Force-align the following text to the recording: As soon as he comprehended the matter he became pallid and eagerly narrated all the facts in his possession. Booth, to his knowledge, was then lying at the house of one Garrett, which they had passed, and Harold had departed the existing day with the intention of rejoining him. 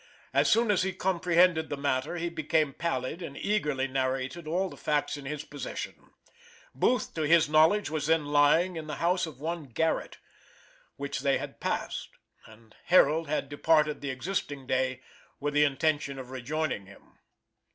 As 0.33 0.49
soon 0.49 0.71
as 0.71 0.81
he 0.81 0.93
comprehended 0.93 1.69
the 1.69 1.77
matter 1.77 2.17
he 2.17 2.29
became 2.29 2.73
pallid 2.73 3.21
and 3.21 3.37
eagerly 3.37 3.87
narrated 3.87 4.47
all 4.47 4.67
the 4.67 4.75
facts 4.75 5.15
in 5.15 5.25
his 5.25 5.43
possession. 5.45 6.09
Booth, 6.73 7.13
to 7.13 7.21
his 7.21 7.47
knowledge, 7.47 7.91
was 7.91 8.07
then 8.07 8.25
lying 8.25 8.79
at 8.79 8.87
the 8.87 8.95
house 8.95 9.27
of 9.27 9.39
one 9.39 9.65
Garrett, 9.65 10.17
which 10.95 11.19
they 11.19 11.37
had 11.37 11.59
passed, 11.59 12.09
and 12.47 12.73
Harold 12.85 13.27
had 13.27 13.47
departed 13.47 14.01
the 14.01 14.09
existing 14.09 14.65
day 14.65 15.01
with 15.39 15.53
the 15.53 15.65
intention 15.65 16.17
of 16.17 16.31
rejoining 16.31 16.87
him. 16.87 17.19